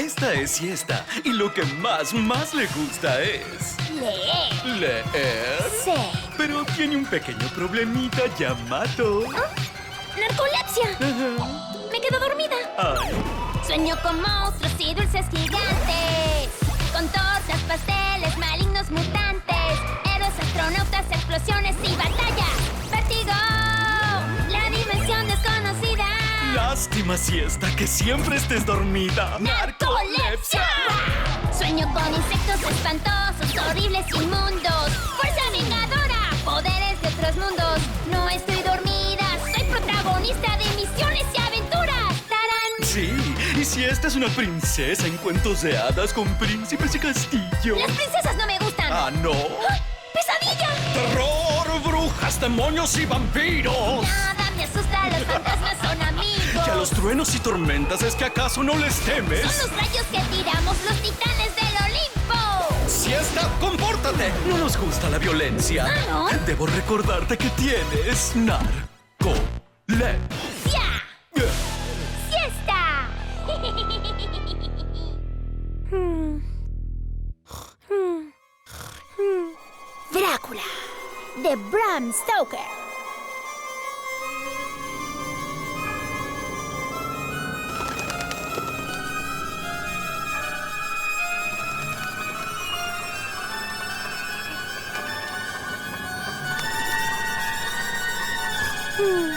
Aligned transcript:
esta 0.00 0.32
es 0.32 0.52
siesta 0.52 1.04
y 1.24 1.30
lo 1.30 1.52
que 1.52 1.62
más, 1.62 2.14
más 2.14 2.54
le 2.54 2.66
gusta 2.68 3.22
es... 3.22 3.76
Leer. 3.90 4.78
Leer. 4.78 5.70
Sí. 5.84 5.92
Pero 6.38 6.64
tiene 6.76 6.96
un 6.96 7.04
pequeño 7.04 7.46
problemita 7.54 8.22
llamado... 8.38 9.24
Narcolepsia. 10.18 10.98
Me 11.92 12.00
quedo 12.00 12.18
dormida. 12.18 12.56
Ay, 12.78 13.10
Sueño 13.66 13.94
con 14.02 14.20
monstruos 14.22 14.72
y 14.78 14.94
dulces 14.94 15.26
gigantes. 15.30 16.48
Con 16.92 17.06
tortas, 17.08 17.60
pasteles, 17.68 18.36
malignos 18.38 18.90
mutantes. 18.90 19.76
Héroes, 20.14 20.34
astronautas, 20.40 21.04
explosiones 21.12 21.76
y 21.84 21.94
batallas. 21.96 22.59
Lástima 26.80 27.18
siesta 27.18 27.76
que 27.76 27.86
siempre 27.86 28.36
estés 28.36 28.64
dormida. 28.64 29.36
¡Narcolepsia! 29.38 30.66
Sueño 31.52 31.86
con 31.92 32.14
insectos 32.14 32.72
espantosos, 32.72 33.66
horribles, 33.68 34.06
inmundos. 34.14 34.88
¡Fuerza 35.20 35.42
vengadora! 35.52 36.30
Poderes 36.42 36.98
de 37.02 37.08
otros 37.08 37.36
mundos. 37.36 37.80
No 38.10 38.30
estoy 38.30 38.62
dormida, 38.62 39.26
soy 39.42 39.62
protagonista 39.64 40.56
de 40.56 40.64
misiones 40.80 41.26
y 41.34 41.40
aventuras. 41.42 42.16
¡Tarán! 42.30 42.72
Sí, 42.82 43.12
y 43.60 43.64
si 43.66 43.84
esta 43.84 44.08
es 44.08 44.16
una 44.16 44.28
princesa 44.28 45.06
en 45.06 45.18
cuentos 45.18 45.60
de 45.60 45.76
hadas 45.76 46.14
con 46.14 46.26
príncipes 46.38 46.94
y 46.94 46.98
castillos. 46.98 47.78
Las 47.78 47.90
princesas 47.90 48.34
no 48.38 48.46
me 48.46 48.58
gustan. 48.58 48.90
Ah, 48.90 49.10
no. 49.22 49.32
¡Ah! 49.32 49.76
¡Pesadilla! 50.14 50.70
Terror, 50.94 51.82
brujas, 51.82 52.40
demonios 52.40 52.96
y 52.96 53.04
vampiros. 53.04 54.02
Nada 54.02 54.50
me 54.56 54.64
asusta, 54.64 55.08
los 55.10 55.24
fantasmas 55.26 55.76
son 55.82 56.02
amigos. 56.04 56.39
Y 56.66 56.70
a 56.70 56.74
los 56.74 56.90
truenos 56.90 57.34
y 57.34 57.38
tormentas 57.38 58.02
es 58.02 58.14
que 58.14 58.24
acaso 58.24 58.62
no 58.62 58.76
les 58.76 58.98
temes. 59.00 59.50
Son 59.50 59.70
los 59.70 59.76
rayos 59.80 60.04
que 60.12 60.20
tiramos 60.36 60.76
los 60.84 61.00
titanes 61.00 61.56
del 61.56 61.74
Olimpo. 61.84 62.74
Siesta, 62.86 63.48
compórtate. 63.60 64.32
No 64.48 64.58
nos 64.58 64.76
gusta 64.76 65.08
la 65.08 65.18
violencia. 65.18 65.86
Ah, 65.88 66.28
¿no? 66.32 66.46
Debo 66.46 66.66
recordarte 66.66 67.38
que 67.38 67.48
tienes 67.50 68.36
narcolepsia. 68.36 68.78
¡Ya! 70.66 71.02
¡Siesta! 72.28 73.08
Drácula, 80.12 80.62
de 81.42 81.56
Bram 81.56 82.12
Stoker. 82.12 82.79
Hmm. 99.00 99.26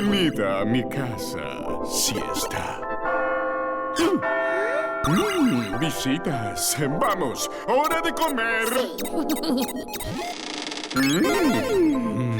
Bienvenida 0.00 0.60
a 0.60 0.64
mi 0.64 0.82
casa, 0.88 1.44
siesta. 1.84 2.80
Mm, 5.06 5.78
visitas. 5.78 6.76
Vamos, 7.00 7.50
hora 7.66 8.00
de 8.00 8.12
comer. 8.12 8.64
Mm, 10.94 12.38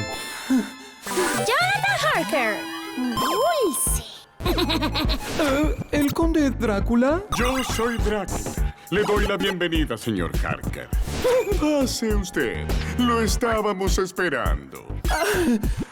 Jonathan 1.49 1.99
Harker. 2.15 2.57
Dulce. 2.97 4.05
¿El 5.91 6.13
conde 6.15 6.51
Drácula? 6.51 7.23
Yo 7.37 7.63
soy 7.65 7.97
Drácula. 7.99 8.75
Le 8.91 9.03
doy 9.03 9.27
la 9.27 9.37
bienvenida, 9.37 9.99
señor 9.99 10.33
Harker. 10.43 10.89
Pase 11.61 12.15
usted. 12.15 12.67
Lo 12.99 13.21
estábamos 13.21 13.99
esperando. 13.99 14.87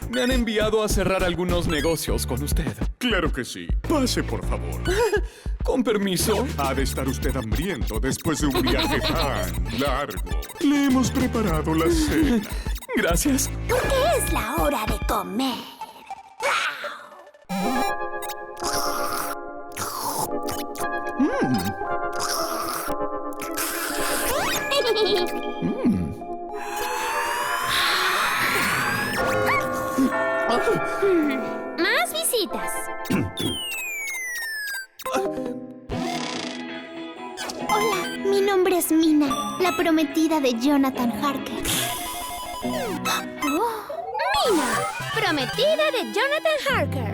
Me 0.09 0.23
han 0.23 0.31
enviado 0.31 0.83
a 0.83 0.89
cerrar 0.89 1.23
algunos 1.23 1.67
negocios 1.67 2.25
con 2.25 2.41
usted. 2.43 2.75
Claro 2.97 3.31
que 3.31 3.45
sí. 3.45 3.67
Pase, 3.87 4.23
por 4.23 4.43
favor. 4.45 4.81
Con 5.63 5.83
permiso. 5.83 6.47
Ha 6.57 6.73
de 6.73 6.83
estar 6.83 7.07
usted 7.07 7.35
hambriento 7.35 7.99
después 7.99 8.39
de 8.39 8.47
un 8.47 8.61
viaje 8.61 8.99
tan 9.01 9.79
largo. 9.79 10.23
Le 10.61 10.85
hemos 10.85 11.11
preparado 11.11 11.75
la 11.75 11.91
cena. 11.91 12.41
Gracias. 12.95 13.49
Porque 13.67 13.95
es 14.17 14.33
la 14.33 14.55
hora 14.55 14.85
de 14.87 14.97
comer. 15.05 15.53
Más 30.69 32.13
visitas. 32.13 32.71
Hola, 37.67 38.17
mi 38.23 38.41
nombre 38.41 38.77
es 38.77 38.91
Mina, 38.91 39.57
la 39.59 39.75
prometida 39.75 40.39
de 40.39 40.53
Jonathan 40.59 41.11
Harker. 41.23 41.63
Oh, 42.63 42.85
Mina, 44.45 44.69
prometida 45.15 45.89
de 45.91 46.13
Jonathan 46.13 46.59
Harker. 46.69 47.13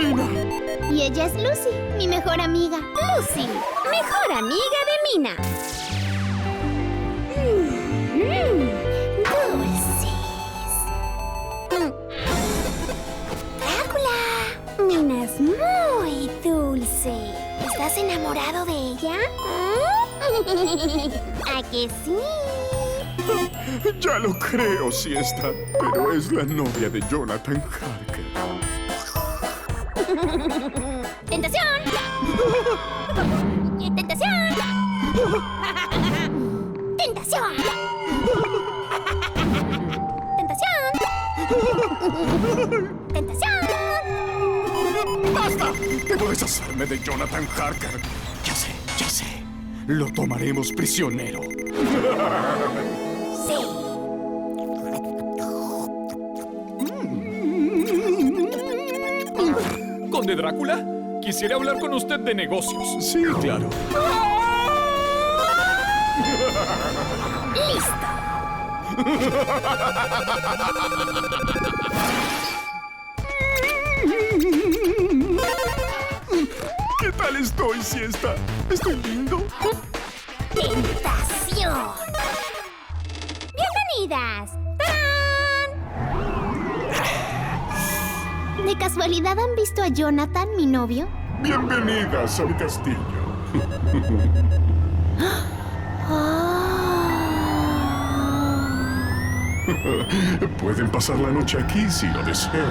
Mina, 0.00 0.90
Y 0.90 1.02
ella 1.02 1.26
es 1.26 1.34
Lucy, 1.34 1.70
mi 1.98 2.08
mejor 2.08 2.40
amiga. 2.40 2.78
Lucy, 2.78 3.46
mejor 3.90 4.32
amiga 4.32 4.80
de 4.86 5.18
Mina. 5.18 5.36
¿Estás 17.96 18.12
enamorado 18.12 18.66
de 18.66 18.72
ella? 18.72 19.16
¿A 21.56 21.62
que 21.62 21.88
sí? 22.04 22.18
ya 24.00 24.18
lo 24.18 24.38
creo, 24.38 24.92
siesta. 24.92 25.50
Pero 25.80 26.12
es 26.12 26.30
la 26.30 26.44
novia 26.44 26.90
de 26.90 27.00
Jonathan 27.10 27.56
Harker. 27.56 28.26
¡Tentación! 31.30 31.64
¡Tentación! 33.94 34.54
¡Tentación! 36.98 37.56
¡Tentación! 41.96 42.95
Debo 46.16 46.30
deshacerme 46.30 46.86
de 46.86 46.98
Jonathan 46.98 47.46
Harker. 47.58 48.00
Ya 48.42 48.54
sé, 48.54 48.68
ya 48.96 49.06
sé. 49.06 49.26
Lo 49.86 50.10
tomaremos 50.10 50.72
prisionero. 50.72 51.40
Sí. 53.46 53.54
¿Conde 60.10 60.36
Drácula? 60.36 60.82
Quisiera 61.20 61.56
hablar 61.56 61.78
con 61.80 61.92
usted 61.92 62.20
de 62.20 62.34
negocios. 62.34 62.82
Sí, 63.04 63.22
claro. 63.42 63.68
¡Listo! 67.52 68.06
Estoy, 77.56 77.80
siesta? 77.82 78.34
¿Estoy 78.70 78.96
lindo? 78.96 79.42
¡Tentación! 80.52 81.88
¡Bienvenidas! 83.56 84.50
¡Tarán! 84.76 85.70
¿De 88.66 88.76
casualidad 88.76 89.38
han 89.38 89.54
visto 89.56 89.82
a 89.82 89.88
Jonathan, 89.88 90.50
mi 90.56 90.66
novio? 90.66 91.08
Bienvenidas 91.42 92.38
a 92.40 92.44
mi 92.44 92.52
castillo. 92.54 92.96
Pueden 100.58 100.88
pasar 100.90 101.18
la 101.18 101.30
noche 101.30 101.58
aquí 101.58 101.90
si 101.90 102.06
lo 102.08 102.22
desean. 102.22 102.70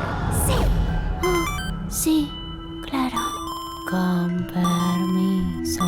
Sí, 1.90 2.28
claro. 2.28 2.35
Con 3.96 4.46
permiso. 4.48 5.86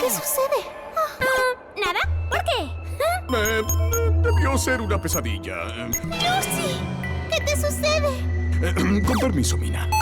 ¿Qué 0.00 0.10
sucede? 0.10 0.60
¿Nada? 1.76 2.00
¿Por 2.30 2.42
qué? 2.44 2.85
Eh, 3.34 3.62
debió 4.22 4.56
ser 4.56 4.80
una 4.80 5.00
pesadilla. 5.00 5.64
Lucy, 5.86 6.78
¿qué 7.30 7.40
te 7.44 7.56
sucede? 7.56 8.08
Eh, 8.62 9.02
con 9.02 9.18
permiso, 9.18 9.56
Mina. 9.56 9.88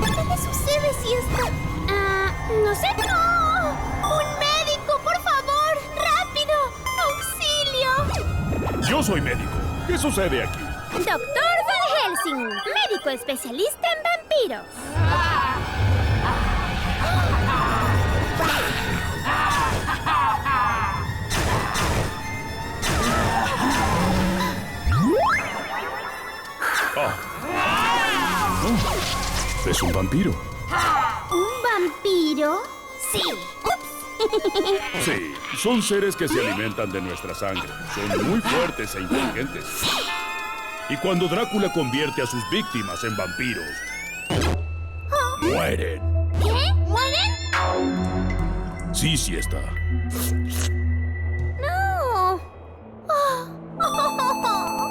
¿Qué 0.00 0.24
le 0.24 0.36
sucede 0.36 0.88
si 1.02 1.14
está...? 1.14 1.44
Ah, 1.88 2.32
no 2.64 2.74
sé. 2.74 2.88
¡No! 3.06 3.17
Sucede 10.08 10.42
aquí? 10.42 10.58
Doctor 10.92 11.18
Van 11.68 11.84
Helsing, 11.96 12.42
médico 12.46 13.10
especialista 13.10 13.88
en 13.92 14.02
vampiros. 14.02 14.66
Es 29.66 29.82
un 29.82 29.92
vampiro. 29.92 30.30
¿Un 31.30 31.62
vampiro? 31.62 32.62
Sí. 33.12 33.22
Sí, 35.04 35.34
son 35.56 35.82
seres 35.82 36.16
que 36.16 36.28
se 36.28 36.40
alimentan 36.40 36.90
de 36.90 37.00
nuestra 37.00 37.34
sangre. 37.34 37.68
Son 37.94 38.28
muy 38.28 38.40
fuertes 38.40 38.94
e 38.94 39.00
inteligentes. 39.00 39.64
Y 40.90 40.96
cuando 40.96 41.28
Drácula 41.28 41.72
convierte 41.72 42.22
a 42.22 42.26
sus 42.26 42.42
víctimas 42.50 43.02
en 43.04 43.16
vampiros, 43.16 43.64
mueren. 45.42 46.02
¿Qué? 46.42 46.72
¿Mueren? 46.86 47.34
Sí, 48.94 49.16
sí 49.16 49.36
está. 49.36 49.60
No. 51.60 52.40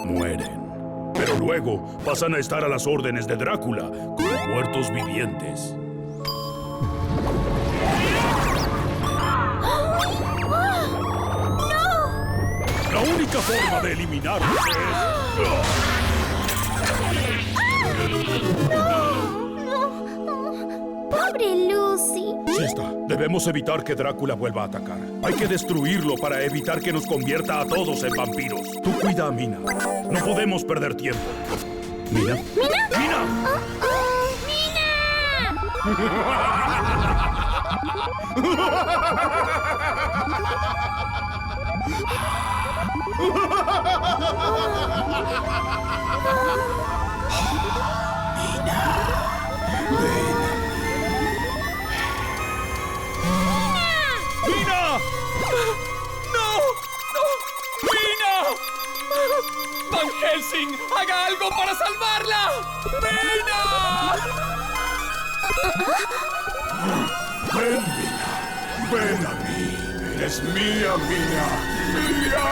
Mueren. 0.06 0.62
Pero 1.16 1.38
luego 1.40 1.98
pasan 2.06 2.36
a 2.36 2.38
estar 2.38 2.64
a 2.64 2.68
las 2.68 2.86
órdenes 2.86 3.26
de 3.28 3.36
Drácula 3.36 3.90
como 3.90 4.48
muertos 4.48 4.92
vivientes. 4.92 5.76
La 12.98 13.04
única 13.04 13.40
forma 13.40 13.80
de 13.82 13.94
eliminarlos 13.94 14.50
es... 14.50 14.76
Pobre 21.12 21.68
Lucy. 21.68 22.34
Sí 22.48 22.64
está. 22.64 22.92
Debemos 23.08 23.46
evitar 23.46 23.84
que 23.84 23.94
Drácula 23.94 24.34
vuelva 24.34 24.64
a 24.64 24.66
atacar. 24.66 24.98
Hay 25.22 25.36
que 25.36 25.46
destruirlo 25.46 26.16
para 26.16 26.42
evitar 26.42 26.82
que 26.82 26.92
nos 26.92 27.06
convierta 27.06 27.62
a 27.62 27.68
todos 27.68 28.02
en 28.02 28.16
vampiros. 28.16 28.62
Tú 28.82 28.92
cuida 29.00 29.28
a 29.28 29.32
Mina. 29.32 29.60
No 29.60 30.26
podemos 30.26 30.64
perder 30.64 30.96
tiempo. 30.96 31.22
¿Mina? 32.10 32.34
¿Mina? 32.56 32.90
¡Mina! 32.98 33.28
Oh, 33.84 34.26
¡Mina! 34.48 35.62
¡Mina! 41.86 42.44
¡Haga 60.98 61.26
algo 61.26 61.50
para 61.50 61.76
salvarla! 61.76 62.52
¡Mina! 63.04 63.62
Ven, 67.54 67.84
Mina. 67.98 68.32
Ven 68.92 69.26
a 69.26 69.32
mí. 69.44 69.78
Eres 70.16 70.42
mía, 70.44 70.96
Mina. 71.10 71.48
¡Mía! 71.94 72.46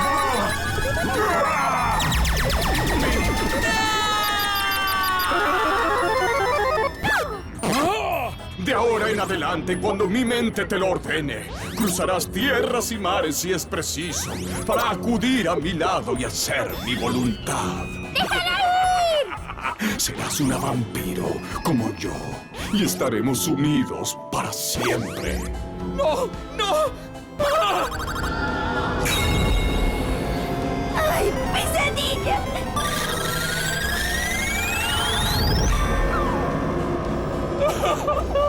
De 8.66 8.74
ahora 8.74 9.12
en 9.12 9.20
adelante, 9.20 9.78
cuando 9.78 10.08
mi 10.08 10.26
mente 10.26 10.66
te 10.66 10.80
lo 10.80 10.90
ordene, 10.90 11.46
cruzarás 11.78 12.28
tierras 12.32 12.92
y 12.92 12.98
mares 12.98 13.36
si 13.36 13.54
es 13.54 13.64
preciso, 13.64 14.32
para 14.66 14.90
acudir 14.90 15.48
a 15.48 15.56
mi 15.56 15.74
lado 15.74 16.18
y 16.18 16.24
hacer 16.24 16.72
mi 16.84 16.96
voluntad. 16.96 17.86
Serás 19.98 20.40
una 20.40 20.58
vampiro 20.58 21.28
como 21.64 21.96
yo 21.98 22.10
y 22.74 22.86
estaremos 22.86 23.48
unidos 23.48 24.18
para 24.32 24.52
siempre. 24.52 25.44
¡No! 25.96 26.26
¡No! 26.58 26.74
¡Ah! 27.60 27.88
¡Ay, 31.14 31.32
pesadilla! 31.54 32.40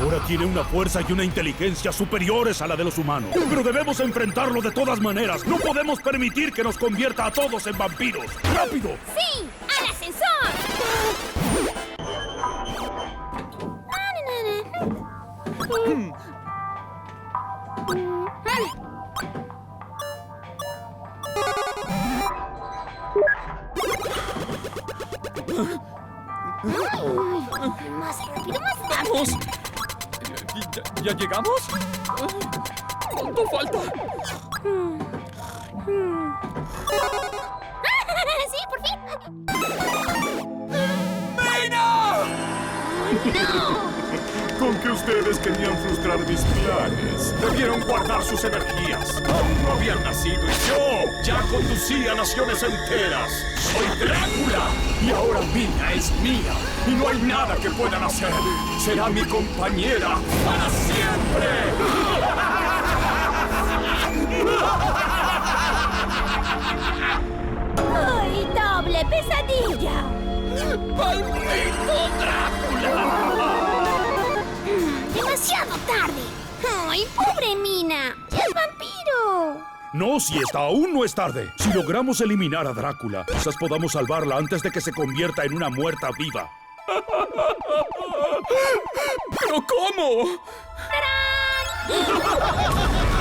Ahora 0.00 0.20
tiene 0.26 0.44
una 0.44 0.64
fuerza 0.64 1.00
y 1.06 1.12
una 1.12 1.24
inteligencia 1.24 1.92
superiores 1.92 2.62
a 2.62 2.66
la 2.66 2.76
de 2.76 2.84
los 2.84 2.98
humanos. 2.98 3.30
Pero 3.32 3.62
debemos 3.62 4.00
enfrentarlo 4.00 4.62
de 4.62 4.70
todas 4.70 5.00
maneras. 5.00 5.44
No 5.46 5.56
podemos 5.56 6.00
permitir 6.00 6.52
que 6.52 6.62
nos 6.62 6.78
convierta 6.78 7.26
a 7.26 7.32
todos 7.32 7.66
en 7.66 7.76
vampiros. 7.76 8.26
¡Rápido! 8.54 8.96
¡Sí! 9.16 9.46
¡Al 9.80 9.90
ascensor! 9.90 10.57
Más 25.58 25.66
rápido, 26.86 27.90
más 27.90 28.16
rápido. 28.28 28.60
¡Vamos! 28.88 29.28
¿Ya, 30.72 30.82
ya 31.02 31.12
llegamos? 31.16 31.60
¿Cuánto 33.10 33.44
falta? 33.48 33.78
sí, 38.50 38.60
por 38.70 38.80
fin. 38.86 38.98
¡Mina! 41.36 41.84
¡No! 43.34 43.87
Con 44.58 44.76
que 44.80 44.90
ustedes 44.90 45.38
querían 45.38 45.78
frustrar 45.78 46.18
mis 46.18 46.40
planes. 46.40 47.34
Debieron 47.40 47.80
guardar 47.82 48.24
sus 48.24 48.42
energías. 48.42 49.22
Aún 49.28 49.62
no 49.62 49.72
habían 49.72 50.02
nacido 50.02 50.42
y 50.42 50.52
yo 50.68 51.22
ya 51.22 51.40
conducía 51.42 52.14
naciones 52.14 52.62
enteras. 52.64 53.30
Soy 53.56 53.86
Drácula 53.98 54.66
y 55.00 55.10
ahora 55.10 55.40
Mina 55.54 55.92
es 55.92 56.10
mía 56.20 56.52
y 56.88 56.90
no 56.90 57.08
hay 57.08 57.22
nada 57.22 57.54
que 57.56 57.70
puedan 57.70 58.02
hacer. 58.02 58.32
Será 58.84 59.08
mi 59.08 59.22
compañera 59.24 60.16
para 60.44 60.68
siempre. 60.70 61.48
¡Ay, 67.94 68.48
doble 68.54 69.06
pesadilla! 69.08 70.02
¡Maldito 70.96 72.08
Drácula! 72.18 73.27
Demasiado 75.38 75.76
tarde. 75.86 76.22
¡Ay, 76.88 77.06
pobre 77.14 77.54
Mina! 77.54 78.16
¡Ya 78.28 78.38
es 78.38 78.52
vampiro! 78.52 79.62
No, 79.92 80.18
si 80.18 80.36
está 80.36 80.58
aún 80.58 80.92
no 80.92 81.04
es 81.04 81.14
tarde. 81.14 81.48
Si 81.58 81.72
logramos 81.72 82.20
eliminar 82.20 82.66
a 82.66 82.72
Drácula, 82.72 83.24
quizás 83.24 83.54
podamos 83.56 83.92
salvarla 83.92 84.36
antes 84.36 84.62
de 84.62 84.72
que 84.72 84.80
se 84.80 84.92
convierta 84.92 85.44
en 85.44 85.54
una 85.54 85.68
muerta 85.70 86.10
viva. 86.18 86.50
¿Pero 89.38 89.64
cómo? 89.64 90.24
¡Mina! 91.88 93.17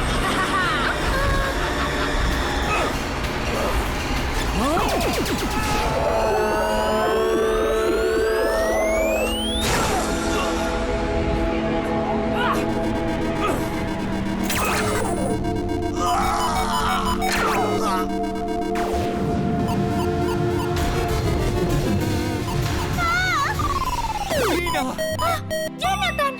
¡Jonathan! 25.77 26.35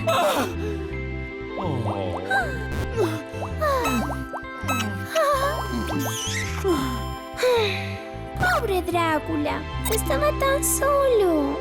Pobre 8.38 8.82
Drácula. 8.82 9.62
Estaba 9.92 10.30
tan 10.38 10.64
solo. 10.64 11.58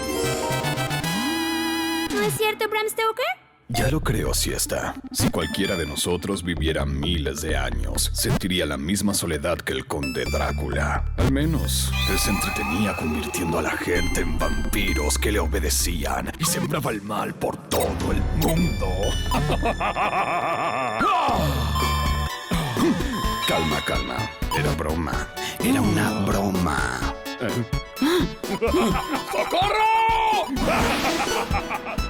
¿No 2.13 2.21
es 2.21 2.33
cierto, 2.35 2.67
Bram 2.69 2.87
Stoker? 2.89 3.46
Ya 3.69 3.89
lo 3.89 3.99
creo, 3.99 4.33
siesta. 4.33 4.95
Si 5.11 5.29
cualquiera 5.29 5.75
de 5.75 5.85
nosotros 5.85 6.41
viviera 6.41 6.85
miles 6.85 7.41
de 7.41 7.57
años, 7.57 8.09
sentiría 8.13 8.65
la 8.65 8.77
misma 8.77 9.13
soledad 9.13 9.57
que 9.57 9.73
el 9.73 9.85
conde 9.85 10.23
Drácula. 10.23 11.03
Al 11.17 11.33
menos, 11.33 11.91
él 12.09 12.17
se 12.17 12.29
entretenía 12.29 12.95
convirtiendo 12.95 13.59
a 13.59 13.63
la 13.63 13.71
gente 13.71 14.21
en 14.21 14.39
vampiros 14.39 15.17
que 15.17 15.33
le 15.33 15.39
obedecían 15.39 16.31
y 16.39 16.45
sembraba 16.45 16.91
el 16.91 17.01
mal 17.01 17.35
por 17.35 17.57
todo 17.67 18.13
el 18.13 18.21
mundo. 18.37 18.87
calma, 23.47 23.81
calma. 23.85 24.15
Era 24.57 24.73
broma. 24.75 25.27
Era 25.59 25.81
una 25.81 26.21
broma. 26.21 27.13
¡Uf! 31.97 31.97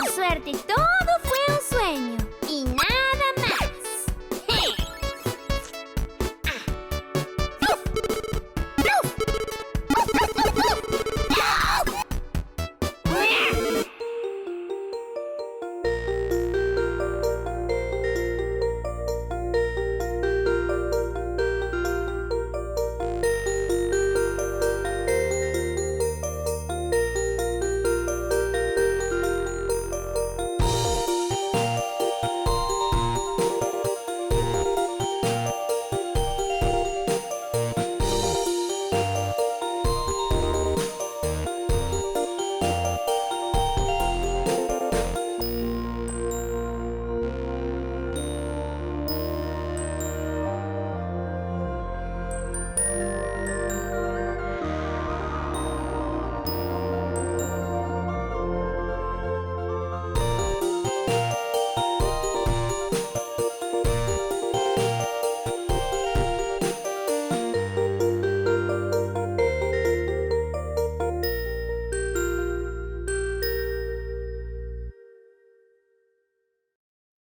Por 0.00 0.08
suerte, 0.12 0.52
todo 0.66 1.18
fue 1.22 1.54
un 1.54 1.60
sueño. 1.68 2.19